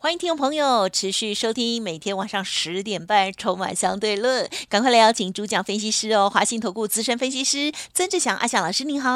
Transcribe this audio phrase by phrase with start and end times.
[0.00, 9.10] 欢迎听众朋友持续收听每天晚上十点半《筹码相对论》，赶快来邀请主讲分析师哦，华信投顾资深分析师曾志祥阿祥老师，您好。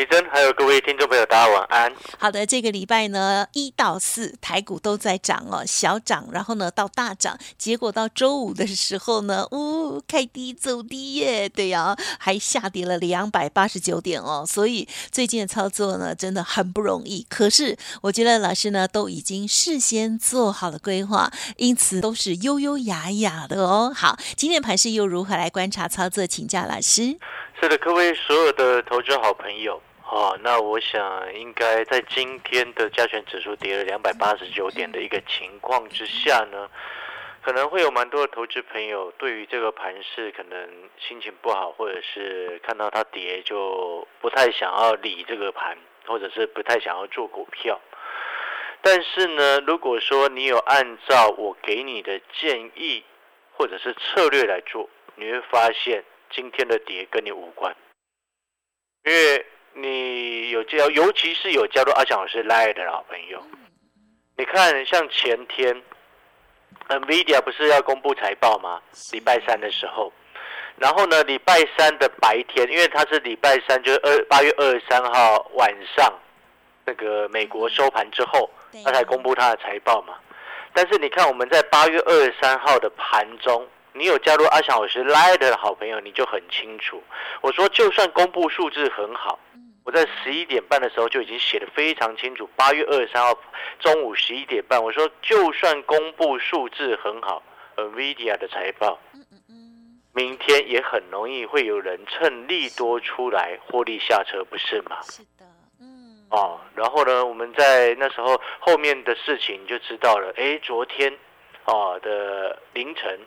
[0.00, 1.92] 奇珍，还有各位听众朋友，大家晚安。
[2.18, 14.42] 好的，这个礼拜呢，一到四台股都在涨哦，小涨，然后呢到大涨，结果到周五的时候呢，呜，开低走低耶，对呀，还下跌了两百八十九点哦。
[14.48, 17.26] 所以最近的操作呢，真的很不容易。
[17.28, 23.92] 可是我觉得老师呢都已经事先做好了规划，因此都是悠悠雅雅的哦。
[23.94, 26.26] 好，今天盘势又如何来观察操作？
[26.26, 27.18] 请教老师。
[27.60, 29.78] 是的，各位所有的投资好朋友，
[30.10, 36.68] 哦，那我想应该在今天的加权指数跌了两百八十九点的一个情况之下呢，
[37.42, 47.80] 可能会有蛮多的投资朋友对于这个盘势可能心情不好，或者是看到它跌就不太想要理这个盘，或者是不太想要做股票。
[48.82, 53.04] 但是呢，如果说你有按照我给你的建议
[53.52, 56.04] 或者是策略来做，你会发现。
[56.32, 57.74] 今天的跌跟你无关，
[59.02, 63.42] 因为你有加，尤其是有加入阿强老师 Line 的老朋友。
[64.36, 65.82] 你看，像前天
[66.88, 68.80] ，NVIDIA 不是要公布财报吗？
[69.12, 70.12] 礼拜三的时候，
[70.76, 76.12] 然后呢，礼拜三的白天，因为它是礼拜三，就是二八月二十三号晚上，
[76.84, 78.50] 那个美国收盘之后，
[78.84, 80.14] 他才公布他的财报嘛。
[80.72, 83.66] 但是你看，我们在八月二十三号的盘中。
[83.92, 87.02] 你有加入阿翔老师 Line 的好朋友，你就很清楚。
[87.40, 89.38] 我说，就算公布数字很好，
[89.84, 92.48] 我在十一点半的时候就已经写的非常清楚。
[92.54, 93.36] 八月二十三号
[93.80, 97.42] 中午十一点半，我说，就算公布数字很好
[97.76, 98.98] ，NVIDIA 的财报，
[100.14, 104.98] 明天也很容易会有人趁利多出来获利下车，不是吗？
[105.02, 105.44] 是的，
[105.80, 106.26] 嗯。
[106.30, 110.32] 哦，然后呢，我们在那时候后面的事情就知道了。
[110.36, 111.12] 哎，昨天
[111.64, 113.18] 哦的凌晨。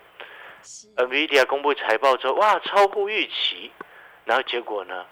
[0.98, 3.72] NVIDIA 公布财报之后，哇，超乎预期，
[4.26, 5.06] 然后结果呢？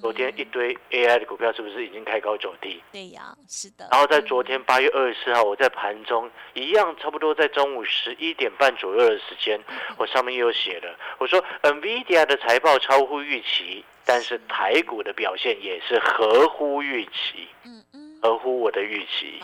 [0.00, 2.82] 昨天一堆 AI 的股票是不是已经开高走低？
[2.90, 3.86] 对呀，是的。
[3.90, 9.60] 然后在昨天八月二十四号，我在盘中一样，差不多在中午十一点半左右的时间，
[9.98, 17.48] 我上面又写了，我说 NVIDIA 的财报超乎预期，但是台股的表现也是合乎预期。
[17.64, 17.99] 嗯嗯。
[18.22, 19.40] 合乎我的预期，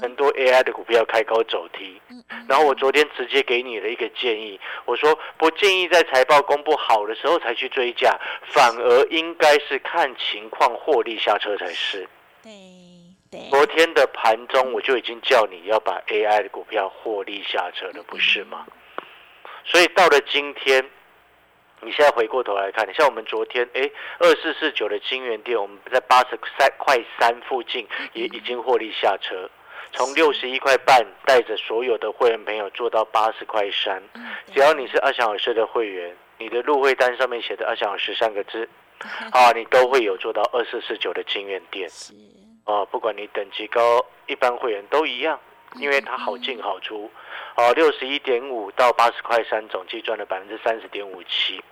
[0.00, 2.00] 很多 AI 的股票开高走低，
[2.48, 8.18] 然后我昨天直接给你了一个建议，我说不建议在财报公布好的时候才去追价，
[8.52, 12.08] 反而应该是看情况获利下车才是。
[13.50, 18.66] 昨天的盘中我就已经叫你要把 AI 的股票获利下车了，不是吗？
[19.64, 20.88] 所以到了今天。
[21.82, 29.48] 你现在回过头来看，你像我们昨天，哎，二四四九的金源店，我们在八十三块三附近也已经获利下车，
[29.92, 34.02] 从六十一块半带着所有的会员朋友做到八十块三。
[34.52, 38.68] 只要你是阿翔老师的会员，你的入会单上面写的阿翔老师三个字，
[39.32, 41.88] 啊，你都会有做到二四四九的金源店。
[42.64, 45.40] 啊，不管你等级高，一般会员都一样，
[45.76, 47.10] 因为它好进好出。
[47.56, 51.62] 哦，六十一点五到八十块三，总计赚了百分之三十点五七。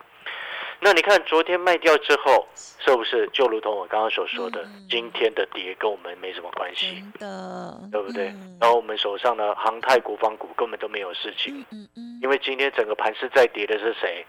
[0.80, 8.26] 那你看昨天卖掉之后，是不是就如同我刚刚所说的，今天的跌跟我们没什么关系，的，对不对？
[8.60, 14.24] 然后我们手上的航太国防股根本都没有事情，嗯嗯，因为今天整个盘是在跌的是谁？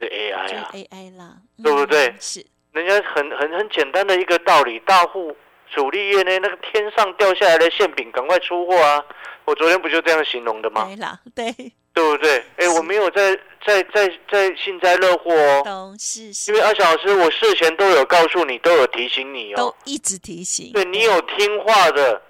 [0.00, 2.12] 是 AI 啊，AI 啦，对不对？
[2.18, 5.36] 是，人家很很很简单的一个道理，大户。
[5.72, 9.04] 主力业呢那个天上掉下来的馅饼，赶快出货啊！
[9.44, 10.84] 我昨天不就这样形容的吗？
[10.86, 11.52] 对啦，对，
[11.92, 12.44] 对不对？
[12.56, 15.32] 哎，我没有在在在在幸灾乐祸
[15.66, 20.72] 哦，是是，因为阿小老师，我事前都有告诉你，都有提醒你哦，都一直提醒。
[20.72, 22.22] 对你有听话的，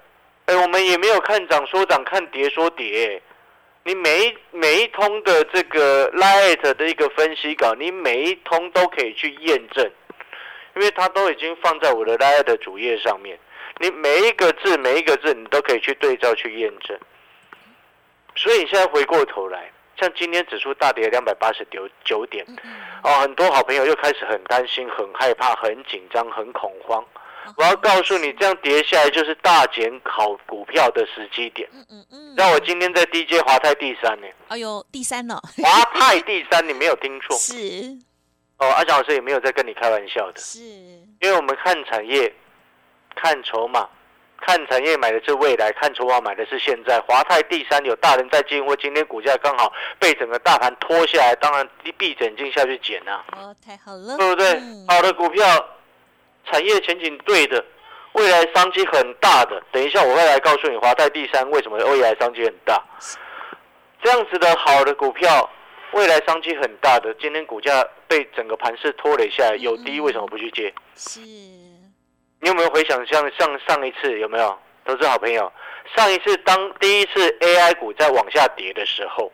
[0.45, 3.21] 哎，我们也没有看涨说涨，看跌说跌。
[3.87, 9.89] 你每一每一通的这个 light 的一个分析稿，你每一通都可以去验证。
[10.75, 13.39] 因为它都已经放在我的 Line 的主页上面，
[13.79, 16.97] 你每一个字每一个字你都可以去对照去验证。
[18.35, 22.45] 所以你现在回过头来，像今天指数大跌两百八十九九点，
[23.03, 27.03] 哦，很多好朋友又开始很担心、很害怕、很紧张、很恐慌。
[27.57, 31.69] 我要告诉你，这样跌下来就是大减考股票的时机点。
[31.71, 32.33] 嗯嗯嗯。
[32.35, 34.27] 让我今天在 DJ 华泰第三呢。
[34.47, 35.39] 哎呦，第三呢？
[35.61, 37.37] 华泰第三，你没有听错。
[37.39, 37.55] 是。
[38.57, 42.33] 哦，阿翔老师也没有在跟你开玩笑的，是，因为我们看产业，
[43.13, 43.87] 看筹码，
[44.39, 46.99] 看产业买的是未来，看筹码买的是现在。
[47.01, 51.67] 华泰第三有大人在进货，今天股价刚好被整个大盘拖下来，当然
[51.97, 54.53] 闭着眼睛下去捡呐、哦，太好了，对不对？
[54.53, 55.45] 嗯好的股票，
[56.45, 57.63] 产业前景对的，
[58.13, 59.61] 未来商机很大的。
[59.73, 62.81] 等一下我会来告诉你，华泰第三为什么未来商机很大。
[64.01, 65.49] 这样子的好的股票，
[65.95, 70.73] 未来商机很大的，今天股价被整个盘势拖累下来，有低为什么不去接？
[70.93, 74.57] 是，你有没有回想像上上一次有没有？
[74.83, 75.49] 投资好朋友，
[75.95, 79.31] 上一次当第一次 AI 股在往下跌的时候，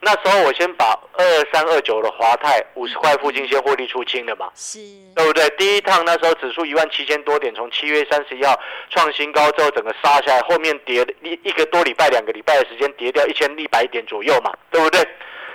[0.00, 4.78] 那时候我先把二三二九的华泰五十块附近先获利出清了嘛，是，
[5.14, 5.46] 对不对？
[5.50, 8.58] 第一趟那时候指数一万七千多点，从七月三十一号
[8.88, 15.06] 创新高之后，整个杀下来，后面跌一一个多礼拜、两个礼拜的时间跌掉一千一百点左右嘛，对不对？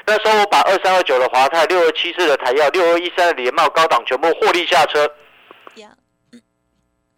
[0.10, 5.04] 那时候我把二三二九的华泰、六二七四的台药、六二一三的联茂高档全部获利下车，
[5.76, 5.90] 呀，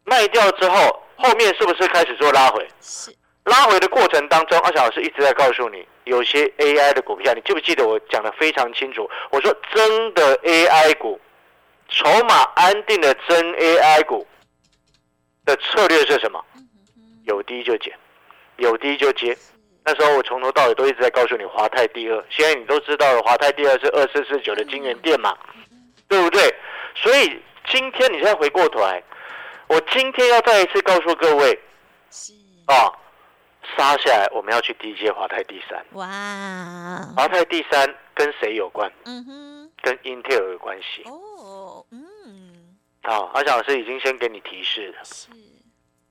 [0.05, 2.67] 卖掉之后，后面是不是开始做拉回？
[2.81, 9.07] 是，拉回的过程当中，阿翔老师一直在告诉你，有些 AI 的股票，你记不记得我讲的非常清楚？
[9.29, 11.21] 我说真的 AI 股，
[11.89, 14.25] 筹码安定的真 AI 股
[15.45, 16.43] 的策略是什么？
[17.25, 17.93] 有低就减，
[18.57, 19.37] 有低就接。
[19.85, 25.35] 那时候我从头到尾都一直在告诉你华泰第二，现在你都知道了，华泰第二是二四四九的金源店嘛，
[26.07, 26.53] 对不对？
[26.95, 29.01] 所以今天你现在回过头来，
[29.67, 31.59] 我今天要再一次告诉各位，
[32.67, 32.91] 啊，
[33.77, 35.83] 杀下来我们要去低阶华泰第三。
[35.93, 36.05] 哇，
[37.15, 38.91] 华泰第三跟谁有关？
[39.05, 41.03] 嗯哼，跟 Intel 有关系。
[41.05, 45.03] 哦，嗯，啊，阿翔老师已经先给你提示了。
[45.03, 45.29] 是，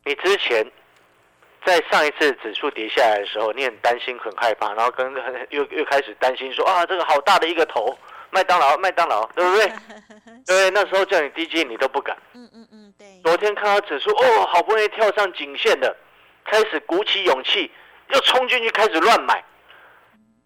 [0.04, 0.64] 你之前
[1.68, 7.94] 在上一次指数跌下来的时候，你很担心、很害怕，然后跟很 又又开始担心说啊，这个好大的一个头，
[8.30, 9.70] 麦当劳，麦当劳，对不对？
[10.48, 12.16] 对，那时候叫你低进你都不敢。
[12.32, 15.94] 嗯嗯嗯，对，昨天看到指数哦，好不容易跳上颈线的，
[16.46, 17.70] 开始鼓起勇气，
[18.14, 19.44] 又冲进去开始乱买。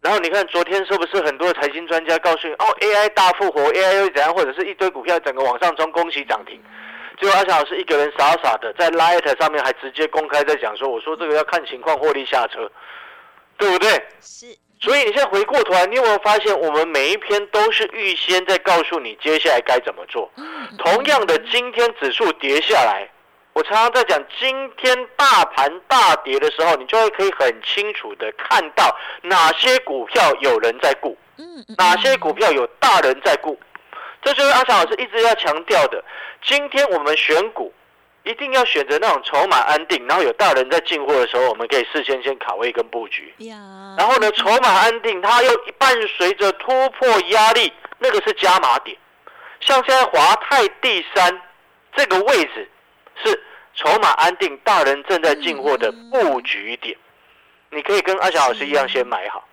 [0.01, 6.61] 然后你看昨天是不是很多的财经专家告诉你哦，AI 大复活，AI 又怎样，或者是一堆股票整个往上冲，恭喜涨停。
[7.23, 12.69] 结果阿翔老师一个人傻傻的在 Light 上面还直接公开在讲说，我说这个要看情况获利下车，
[13.57, 13.91] 对不对？
[14.21, 14.47] 是，
[14.81, 20.29] 所以你现在回过头来，你有没有发现我们每一篇都是预先在告诉你接下来该怎么做？
[20.37, 23.09] 嗯，同样的，今天指数跌下来，
[23.53, 28.93] 我常常在讲，今天大盘大跌的时候，你就会可以很清楚的看到
[29.23, 31.17] 哪些股票有人在顾，
[31.79, 33.57] 哪些股票有大人在顾。
[34.23, 36.03] 这就是阿强老师一直要强调的。
[36.43, 37.73] 今天我们选股
[38.25, 43.35] 一定要选择那种筹码安定，然后有大人在进货的时候，我们可以事先先卡位跟布局。
[43.39, 43.57] 呀，
[43.99, 48.97] 然后呢，筹码安定，它又伴随着突破压力，那个是加码点。
[49.61, 51.41] 像现在华泰第三
[51.95, 52.69] 这个位置
[53.25, 53.43] 是
[53.75, 56.97] 筹码安定，大人正在进货的布局点，
[57.71, 59.45] 你可以跟阿翔老师一样先买好，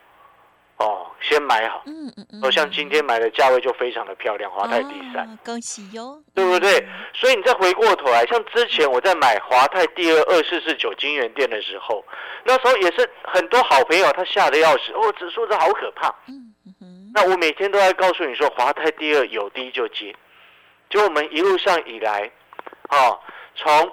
[0.79, 1.83] 哦，先买好。
[1.85, 5.27] 嗯嗯嗯，哦，像今天买的价位就非常的漂亮，华泰第三。
[5.27, 6.87] 哦，恭喜哟，对不对？
[7.13, 12.03] 所以你再回过头来，像之前我在买华泰第二二四四九金源店的时候，
[12.45, 16.07] 那时候也是很多好朋友他吓得要死，哦，指数这好可怕。
[16.27, 20.15] 嗯嗯，那我每天都在告诉你说，华泰第二有低就接，
[20.89, 22.31] 就我们一路上以来，
[22.89, 23.19] 哦，
[23.55, 23.91] 从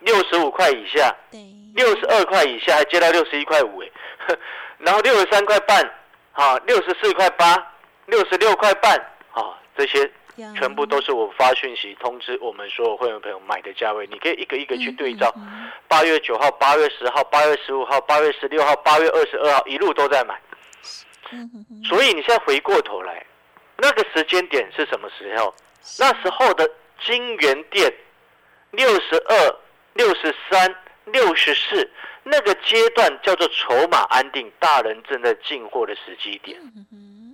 [0.00, 1.40] 六十五块以下，对，
[1.74, 3.88] 六十二块以下还接到六十一块五，哎，
[4.78, 5.84] 然后六十三块半，
[6.32, 7.56] 啊，六十四块八，
[8.06, 8.96] 六十六块半，
[9.32, 10.10] 啊，这些
[10.58, 15.32] 全部都是我发讯息通知我们所有会员朋友买的价位，你可以一个一个去对照。
[15.88, 20.40] 八月九号、八月十号、八月十五号、八月十六号、八月二十二号，一路都在买。
[21.88, 23.24] 所以你现在回过头来，
[23.76, 25.54] 那个时间点是什么时候？
[25.98, 26.68] 那时候的
[27.04, 27.92] 金源店
[28.70, 29.56] 六十二、
[29.94, 30.74] 六十三、
[31.06, 31.90] 六十四
[32.22, 36.60] 那个阶段叫做筹码安定，大人正在进货的时机点。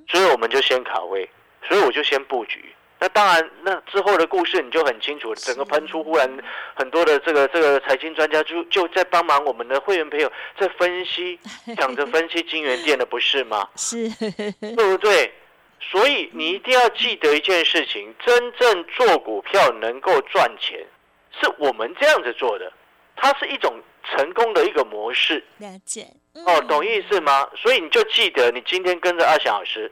[0.08, 1.28] 所以我们就先卡位，
[1.68, 2.74] 所以我就先布局。
[3.00, 5.32] 那当然，那之后的故事你就很清楚。
[5.36, 6.28] 整个喷出，忽然
[6.74, 11.38] 很多的这个这个财经专家就就在帮忙我们的会员朋友在分析，
[11.78, 13.68] 讲着分析金源店的，不是吗？
[13.76, 15.32] 是，对不对？
[15.80, 20.84] 所以你一定要记得一件事情：真正做股票能够赚钱，
[21.40, 22.72] 是我们这样子做的，
[23.20, 25.44] 它是一种成功的一个模式。
[25.58, 27.48] 了解，哦，嗯懂意思吗？
[27.56, 29.90] 所以你就记得，你今天跟着阿翔老师，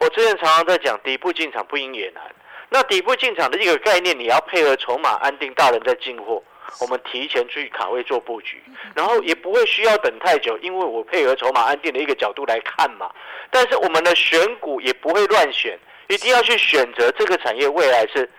[0.00, 2.22] 我之前常常在讲底部进场不赢也难。
[2.70, 6.42] 那底部进场的一个概念，你要配合筹码安定，大人在进货，
[6.80, 8.62] 我们提前去卡位做布局，
[8.94, 13.10] 然后也不会需要等太久，因为我配合筹码安定的一个角度来看嘛。
[13.50, 18.30] 但是我们的选股也不会乱选，一定要去选择这个产业未来是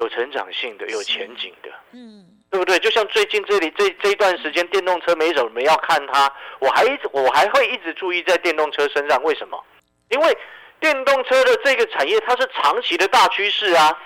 [0.00, 2.78] 有成长性的、有前景的，嗯，对不对？
[2.78, 9.62] 就像最近这里这这一段时间，电动车没什么人要看它，我还一直我还会一直注意在电动车身上，为什么？
[10.08, 10.38] 因为
[10.80, 13.98] 电动车的这个产业它是长期的大趋势啊，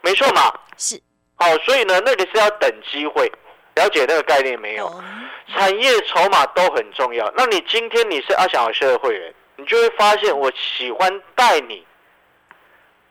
[0.00, 0.52] 没错嘛。
[0.76, 1.00] 是
[1.36, 3.30] 好，所以呢，那个是要等机会，
[3.76, 4.88] 了解那个概念没有？
[4.88, 5.02] 懂，
[5.52, 7.32] 产业筹码都很重要。
[7.36, 11.86] 那你今天你是阿翔老师的会员，你就会发现我喜欢带你，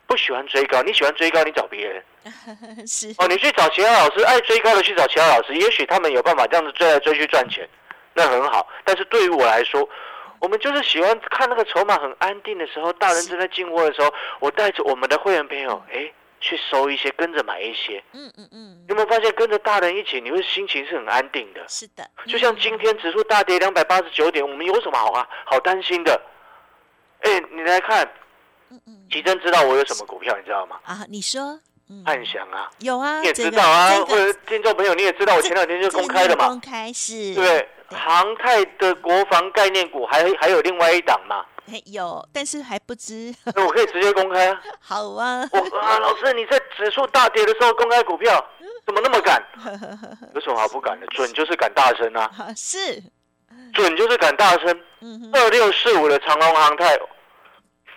[0.07, 0.81] 不喜欢追高。
[0.83, 2.03] 你喜欢追高，你找别人
[2.87, 7.67] 是哦，你去找其他老师，爱追高的去找其他老师，也许他们有办法这样子追来追去赚钱，
[8.13, 8.67] 那很好。
[8.83, 9.87] 但是对于我来说，
[10.39, 16.11] 我们就是喜欢看那个筹码很安定的时候，大人正在进货的时候，我带着我们的会员朋友，哎，
[16.41, 18.03] 去收一些，跟着买一些。
[18.11, 21.63] 嗯嗯嗯，有没有发现跟着大人一起，你会心情是很安定的？
[21.69, 25.27] 是的，就像今天指数大跌两百八十九点，我们有什么好啊？
[25.45, 26.21] 好担心的。
[27.21, 28.05] 哎，你来看，
[28.69, 30.77] 嗯嗯奇珍知道我有什么股票，你知道吗？
[30.83, 31.57] 啊，你说，
[31.93, 36.47] 嗯，汉翔啊，有啊，你也知道啊，这个或者听众朋友你也知道，我前两天就公开了嘛。
[36.47, 37.69] 公，开是，对？
[37.89, 41.45] 航太的国防概念股还还有另外一档嘛，
[41.85, 44.59] 有，但是还不知，那我可以直接公开啊。
[44.81, 48.43] 好啊，我啊，老师你在指数大跌的时候公开股票，
[48.85, 49.43] 怎么那么敢？
[50.33, 51.05] 有什么好不敢的？
[51.07, 53.03] 准就是敢大声啊，啊 是，
[53.73, 54.81] 准就是敢大声。
[55.33, 56.97] 二六四五的长隆航太，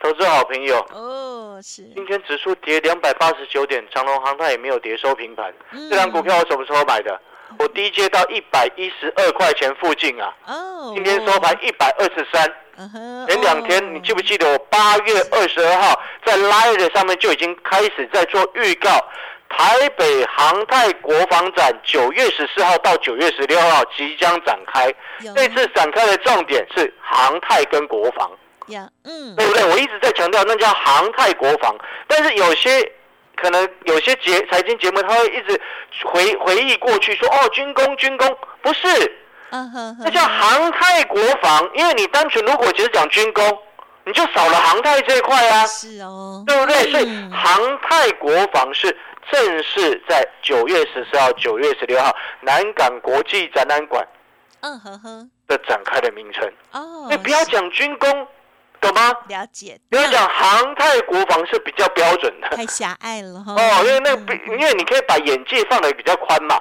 [0.03, 5.53] 投资好朋友，哦是，今天指数跌两百八十九点，长隆航太也没有跌收平盘。
[5.73, 7.19] 嗯这张股票我什么时候买的？
[7.59, 12.53] 我低接到一百一十二块钱附近啊，哦，今天收盘一百二十三。
[13.27, 18.91] 前两天你记不记得我八月二十二号在 Line 上面就已经开始在做预告，
[19.49, 24.93] 台北航太国防展九月十四号到九月十六号即将展开。
[25.21, 28.31] 有这次展开的重点是航太跟国防。
[28.69, 29.65] 呀，嗯，对不对？
[29.65, 31.75] 我一直在强调，那叫航太国防。
[32.07, 32.93] 但是有些
[33.37, 35.61] 可能有些节财经节目，他会一直
[36.05, 38.87] 回回忆过去，说哦，军工军工不是，
[39.51, 41.69] 嗯哼，那叫航太国防。
[41.75, 43.59] 因为你单纯如果只是讲军工，
[44.05, 46.91] 你就少了航太这一块啊，是哦，对不对？
[46.91, 48.97] 所以嗯航太国防是
[49.31, 54.07] 正式在九月十四号、九月十六号南港国际展览馆
[54.61, 56.49] 嗯哼哼，的展开的名称。
[56.73, 58.29] 哦，你不要讲军工，
[58.87, 59.13] 懂吗？
[59.29, 66.61] 了解，你要讲航太国防是比较标准的太狭隘了哈，哦，因为那个因为你可以把眼界放得比较宽嘛。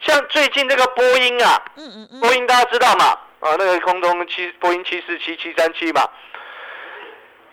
[0.00, 3.06] 像最近这个波音啊，嗯嗯嗯，波音大家知道嘛？
[3.40, 6.02] 啊，那个空中七波音七四七七三七嘛。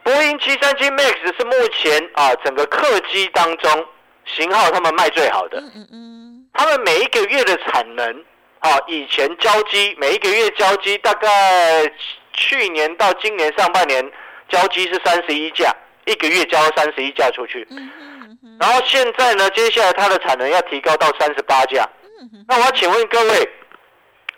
[0.03, 3.85] 波音七三七 MAX 是目前啊整个客机当中
[4.25, 5.59] 型号他们卖最好的。
[5.59, 8.23] 嗯嗯嗯，他们每一个月的产能，
[8.59, 11.29] 啊，以前交机每一个月交机大概
[12.37, 14.09] 去年到今年上半年
[14.47, 15.75] 交机是三十一架，
[16.05, 17.67] 一个月交三十一架出去。
[18.59, 21.87] 然后现在呢，接下来它的产能要提高到三十八架。
[22.47, 23.49] 那我要请问各位，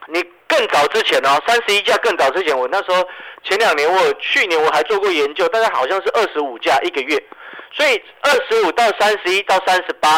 [0.07, 3.07] 你更早之前哦，三十一架更早之前，我那时候
[3.43, 7.21] 前两年我去年我还做过研究，大概好像是二十五架一个月，
[7.73, 10.17] 所以二十五到三十一到三十八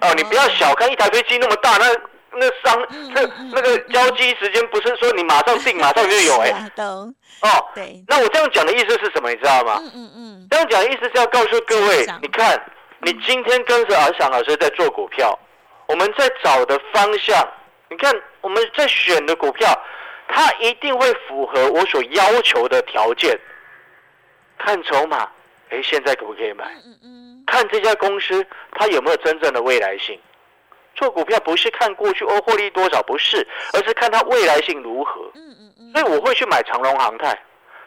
[0.00, 1.86] 哦，你不要小看一台飞机那么大，那
[2.38, 3.20] 那商那
[3.52, 6.50] 那个交机时间不是说你马上定马上就有哎、
[7.42, 9.30] 哦，对，那我这样讲的意思是什么？
[9.30, 9.78] 你知道吗？
[9.80, 12.60] 嗯嗯嗯，这样讲的意思是要告诉各位，你看，
[13.02, 15.38] 你今天跟着阿翔老师在做股票，
[15.86, 17.46] 我们在找的方向，
[17.88, 19.68] 你看我们在选的股票，
[20.28, 23.38] 它一定会符合我所要求的条件。
[24.58, 25.28] 看筹码，
[25.68, 26.64] 哎，现在可不可以买？
[26.64, 30.18] 嗯嗯嗯，看这家公司它有没有真正的未来性。
[30.96, 35.30] 做股票不是看过去哦获利多少，不是，而是看它未来性如何。
[35.34, 37.38] 嗯嗯嗯，所以我会去买长隆航太，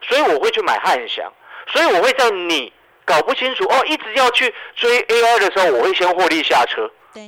[0.01, 1.32] 所以我会去买汉翔，
[1.68, 2.72] 所以我会在你
[3.04, 7.22] 搞不清楚哦，一直要去追 AI 的时候，我会先获利下车，对，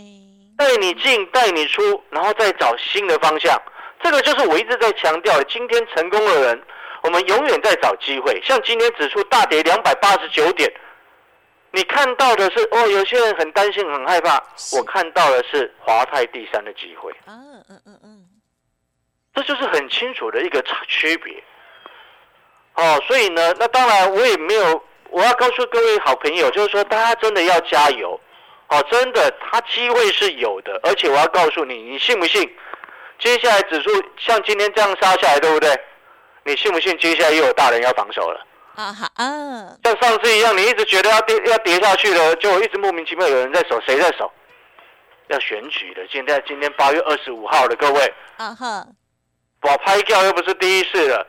[0.58, 3.60] 带你进，带你出，然后再找新的方向。
[4.04, 6.64] 这个就是我一直在强调的，今天成功的人，
[7.04, 8.40] 我们永远在找机会。
[8.44, 10.72] 像今天指数大跌两百八十九点，
[11.72, 14.42] 你看到的是哦，有些人很担心、很害怕，
[14.78, 17.14] 我看到的是华泰第三的机会。
[17.28, 18.26] 嗯嗯嗯嗯，
[19.34, 21.44] 这就是很清楚的一个差区别。
[22.76, 28.20] 哦，所以呢，那当然我也没有，我要告诉各位好朋友，就是说大家真的要加油。
[28.68, 32.50] 哦，真的，它机会是有的，而且我要告诉你，你信不信？
[33.20, 35.70] 接下来指数像今天这样杀下来，对不对？
[36.44, 36.98] 你信不信？
[36.98, 44.32] 接下来又有大人要防守了，啊哈啊，像上次一样，你一直觉得要跌要跌下去了，就一直莫名其妙有人在守，谁在守？
[45.28, 48.86] 要选举的，现在今天八月二十五号了，各位，啊哈，
[49.62, 51.28] 我拍掉又不是第一次了。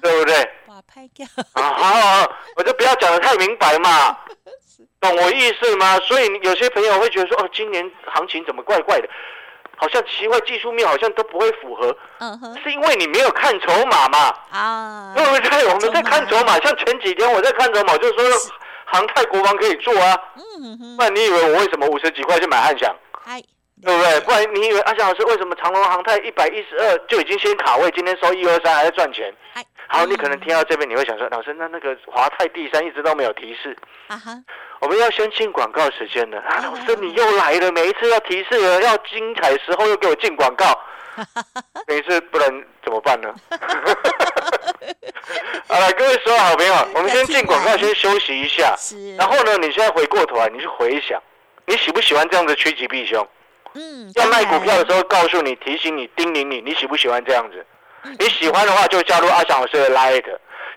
[0.00, 0.48] 对不对？
[0.66, 4.16] 我，拍掉，啊，好好好，我就不要讲的太明白嘛，
[5.00, 5.98] 懂我意思吗？
[5.98, 9.08] 所以有些朋友会觉得说，哦，今年行情怎么怪怪的，
[9.82, 15.66] 好像奇怪，技术面好像都不会符合，嗯哼，是因为你没有看筹码嘛，啊，对不对？
[15.66, 18.52] 我们在看筹码，像前几天我在看筹码，就是说
[18.84, 22.94] 航太国防可以做啊，嗯哼，不然你以为我为什么五十几块就买暗翔？
[23.24, 23.42] 嗨，
[23.82, 24.20] 对不对？
[24.20, 29.34] 不然你以为阿翔老师为什么长隆航太一百一十二就已经先卡位，今天收一二三还在赚钱？
[29.52, 34.32] 嗨，好，你可能听到这边你会想说，老师，那那个华泰第三一直都没有提示，啊哈，
[34.80, 36.64] 我们要先进广告时间了啊！
[36.64, 40.64] 老师你又来了，每一次要提示了， 要精彩时候又给我进广告，
[41.86, 43.34] 每一次不能怎么办呢？
[45.68, 48.74] 好了，各位所有好朋友，我们先进广告，先休息一下。
[48.78, 51.22] 是，然后呢，你现在回过头来，你去回想，
[51.66, 53.28] 你喜不喜欢这样子趋吉避凶？
[53.74, 57.66] 嗯，要卖股票的时候，告诉你、提醒你、叮咛你，你喜不喜欢这样子？
[58.18, 60.24] 你喜欢的话，就加入阿翔老师的 Light。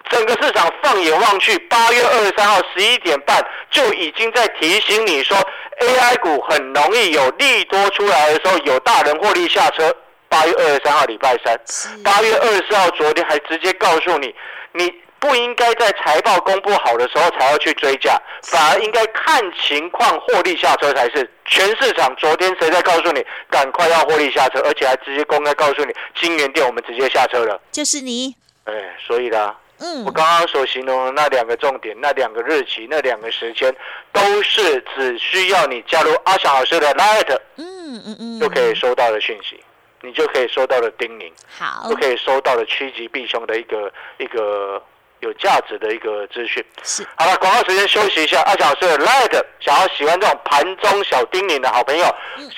[0.10, 5.36] 整个市场放眼望去，八月二十三号十一点半就已经在提醒你说
[5.80, 9.92] ，AI 股很容易有利多出来的时候，有大人获利下车。
[10.28, 11.58] 八月二十三号礼拜三，
[12.04, 14.36] 八月二十四号昨天还直接告诉你，
[14.74, 14.94] 你
[15.26, 21.28] 不应该在财报公布好的时候才要去追价，反而应该看情况获利下车才是。
[21.46, 27.60] 全市场昨天谁在告诉你赶快要获利下车，而且还直接公开告诉你，金源店我们直接下车了。
[27.72, 33.76] 就是你，哎，所以啦，嗯我，刚刚所形容的那两个重点、那两个日期、那两个时间，
[34.12, 39.64] 都是只需要你加入阿翔老师的 Light 嗯嗯嗯，就可以收到的讯息，
[40.02, 41.32] 你就可以收到的叮咛。
[41.58, 44.82] 好就，可以收到的趋吉避凶的一个一个
[45.20, 46.64] 有价值的一个资讯。
[46.84, 48.42] 是好了，广告时间休息一下。
[48.42, 52.06] 阿小老师的 Light，想要喜欢这种盘中小叮咛的好朋友，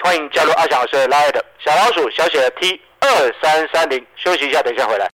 [0.04, 4.06] 欢迎加入阿小老师的 Light，小老鼠小写的 T 二三三零。
[4.16, 5.10] 休息一下，等一下回来。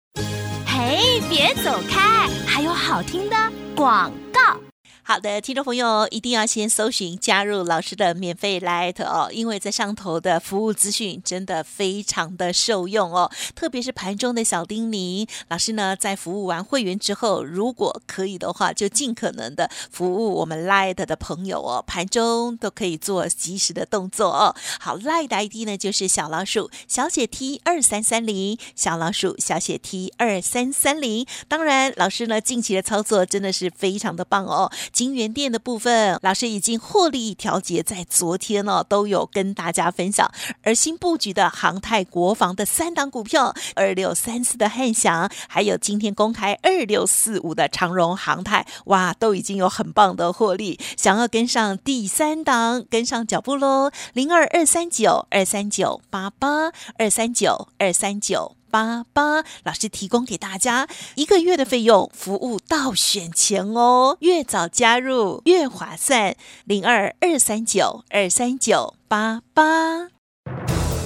[0.65, 3.35] 嘿，别走开，还有好听的
[3.75, 4.72] 广告。
[5.13, 15.29] 好的，听众朋友一定要先搜寻加入老师的免费 Light 哦，因为在上头的服务资讯真的非常的受用哦，特别是盘中的小叮咛。
[15.49, 24.55] 老师呢，在服务完会员之后，如果可以的话，就尽可能的服务我们 Light 的朋友哦，盘中都可以做及时的动作哦。
[24.79, 31.27] 好，Light 的 ID 呢就是小老鼠小写 T 二三三零，小老鼠小写 T 二三三零。
[31.47, 34.71] 当然，老师呢近期的操作真的是非常的棒哦。
[35.03, 40.31] 金源店的部分，老师已经获利调节，在昨天呢、都有跟大家分享。
[40.61, 50.79] 而新布局的航太国防的三档股票，二六三四的汉翔，还有今天公开二六四五的长荣航太，哇，都已经有很棒的获利。
[50.95, 53.91] 想要跟上第三档，跟上脚步喽！
[54.13, 58.55] 零二二三九二三九八八二三九二三九。
[58.73, 66.35] 八八老师提供给大家一个月的费用，服务到选前哦，越早加入越划算。
[66.65, 70.07] 零二二三九二三九八八。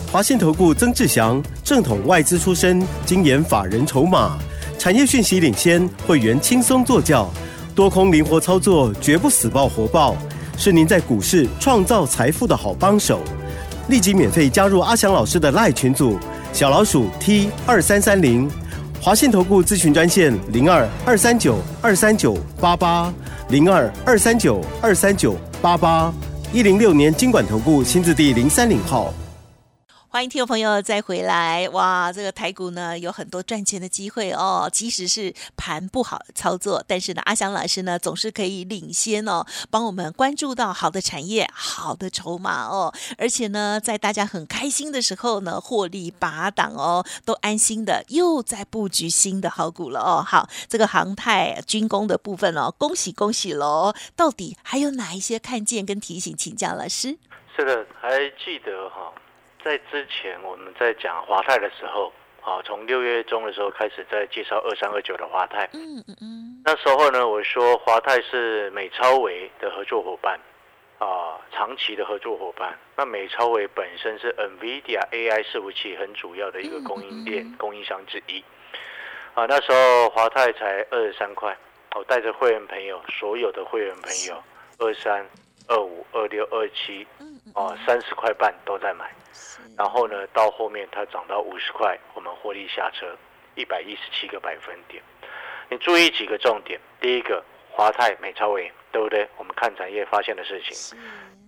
[0.10, 4.40] 华信投顾曾志祥，正统外资出身，精研法人筹码，
[4.80, 7.30] 产业讯息领先，会员轻松做教，
[7.76, 10.16] 多空灵活操作，绝不死爆活爆，
[10.58, 13.20] 是您在股市创造财富的好帮手。
[13.90, 16.18] 立即免费加入阿翔老师的赖群组，
[16.54, 18.50] 小老鼠 T 二三三零，
[19.00, 23.14] 华信投顾咨询专线零二二三九二三九八八
[23.50, 26.12] 零二二三九二三九八八，
[26.52, 29.14] 一零六年经管投顾新字第零三零号。
[30.10, 34.70] 欢迎听众朋友再回来，哇，这个台股呢有很多赚钱的机会哦。
[34.72, 42.94] 即使是盘不好操作，但是呢，阿翔老师呢总是可以领先哦，帮我们关注到好的产业、好的筹码哦。
[43.18, 50.24] 而且呢，在大家很开心的时候呢，获利拔档哦，都安心的又在布局新的好股了哦。
[50.26, 53.94] 好，这个航太军工的部分哦，恭喜恭喜喽！
[54.16, 57.18] 到底还有哪一些看见跟提醒，请教老师？
[57.56, 59.12] 是的，还记得哈，
[59.68, 65.68] 在之前我们在讲华泰的时候，啊，从六月中的时候开始在介绍二三二九的华泰。
[65.74, 70.40] 嗯嗯嗯，那时候呢，我说华泰是美超维的合作伙伴，
[71.00, 72.78] 啊，长期的合作伙伴。
[72.96, 78.42] 那美超维本身是 NVIDIA AI 伺服器很主要的一个供应链、嗯嗯嗯供应商之一。
[79.34, 81.54] 啊，那时候华泰才二十三块，
[81.94, 84.42] 我带着会员朋友，所有的会员朋友，
[84.80, 85.28] 二三、
[85.68, 87.06] 二五、二六、二七，
[87.54, 89.10] 啊，三十块半都在买。
[89.78, 93.16] 然后呢，到后面它涨到五十块，我们获利下车
[93.56, 95.02] 一百一十七个百分点。
[95.70, 99.28] 你注意几个重点：第一个，华泰、美超伟，对不对？
[99.38, 100.98] 我们看产业发现的事情。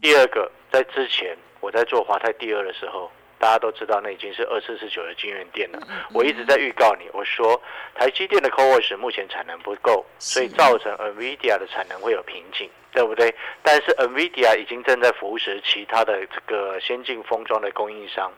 [0.01, 5.79] 第二个，在之前我在做华泰第二的时候，大家都知道那已经是二四四九的金源店了。
[6.13, 7.59] 我一直在预告你，我说
[7.95, 13.33] 台积电的 CoWoS 目前产能不够，所以造成 NVIDIA 的产能会有瓶颈，对不对？
[13.63, 18.31] 但是 NVIDIA 已经正在扶持其他的这个先进封装的供应商。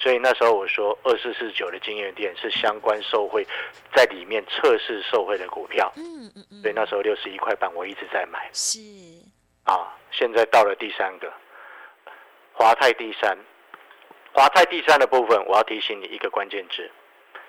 [0.00, 3.44] 所以那时候我说二四四九的经验店是相关受惠，
[3.94, 5.92] 在里面测试受惠的股票。
[5.96, 6.62] 嗯嗯嗯。
[6.62, 8.48] 所以那时候六十一块半，我一直在买。
[8.52, 8.78] 是。
[9.64, 11.32] 啊，现在到了第三个，
[12.52, 13.36] 华泰第三，
[14.32, 16.90] 华泰第三的部分，我要提醒你一个关键字，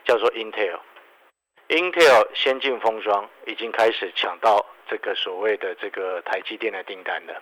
[0.06, 0.80] 叫做 Intel。
[1.68, 7.42] Intel 先进封装已经开始抢到这个所谓的这个台积电的订单了。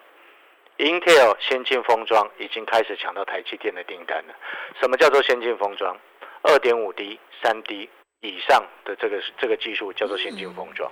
[0.78, 4.36] Intel 先进封装已经开始抢到台积电的订单了。
[4.82, 5.98] 什么叫做先进封装？
[6.44, 7.90] 二点五 D、三 D
[8.22, 10.92] 以上的这个这个技术叫做先进封装。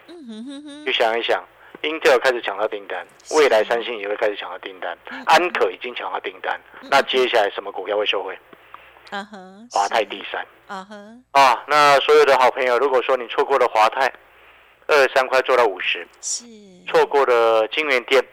[0.85, 1.43] 你想一想
[1.81, 6.59] ，Intel 开始抢到订单，未来三星也会开始抢到订单，安可已经抢到订单，
[6.89, 8.37] 那接下来什么股票会收回？
[9.11, 9.37] 啊哈，
[9.71, 10.45] 华泰第三。
[10.67, 10.95] 啊哈，
[11.39, 14.11] 啊，那所有的好朋友，如果说你错过了华泰，
[14.87, 16.45] 二十三块做到五十，是。
[16.87, 18.23] 错过了金源店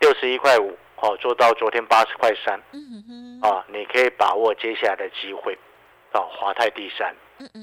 [0.00, 0.76] 六十一块五。
[1.00, 3.48] 哦，做到昨天八十块三，嗯哼。
[3.48, 5.56] 啊，你可以把握接下来的机会，
[6.10, 7.14] 啊，华泰第三，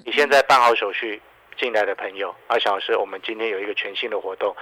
[0.06, 1.22] 你现在办好手续
[1.58, 4.56] 进来的朋友，阿小老师，我们今天有一个全新的活动，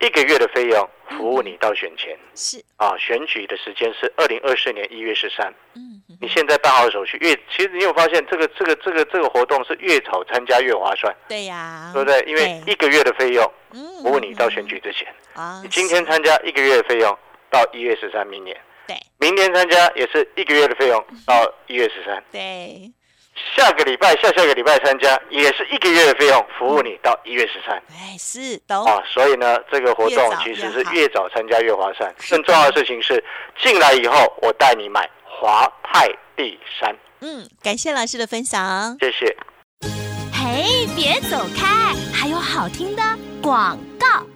[0.00, 2.62] 一个月的费用服务你到选前，是。
[2.76, 12.20] 啊，选举的时间是二零二四年一月十三，嗯，你现在办好手续，越其实你有发现这个这个这个这个活动是越早参加越划算，对呀，对不对？
[12.26, 13.52] 因为一个月的费用
[14.02, 17.18] 服务你到选举之前，啊，你今天参加一个月的费用。
[17.48, 18.60] 到一月十三，明年。
[18.88, 22.22] 对，明年参加也是一个月的费用，到一月十三。
[22.32, 22.92] 对，
[23.54, 27.76] 下个礼拜下下个礼拜参加也是一个月的费用，服务你到一月十三。
[27.90, 32.14] 哎，是都啊，所以呢，这个活动其实是越早参加越划算。
[32.30, 33.22] 更重要的事情是，
[33.62, 36.94] 进来以后我带你买华泰第三。
[37.20, 39.36] 嗯，感谢老师的分享，谢谢。
[40.32, 43.02] 嘿，别走开，还有好听的
[43.42, 44.26] 广告。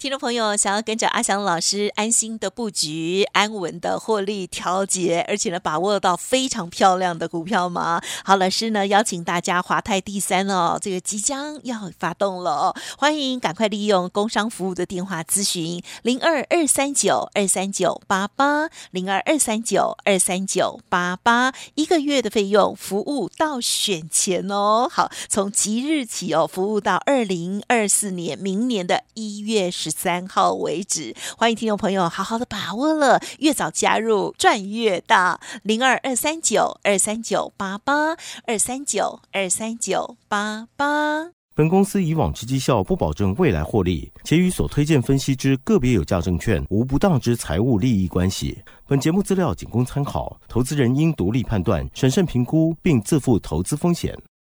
[0.00, 8.00] 听众朋友，想要跟着阿翔老师安心的布局、安稳的获利调节，而且呢把握到非常漂亮的股票吗？
[8.24, 24.88] 好，老师呢邀请大家华泰第三哦，这个即将要发动了哦，欢迎赶快利用工商服务的电话咨询零二二三九二三九八八零二二三九二三九八八，一个月的费用服务到选前哦。
[24.90, 35.40] 好，从即日起哦，服务到二零二四年明年的一月十三号为止，欢迎听众朋友好好的把握了，越早加入赚越大。
[35.62, 41.30] 零二二三九二三九八八二三九二三九八八。
[41.52, 48.58] 本公司以往之绩效不保证未来获利，且与所推荐分析之个别有价证券无不当之财务利益关系。
[48.86, 54.16] 本节目资料仅供参考，投资人应独立判断、审慎评估，并自负投资风险。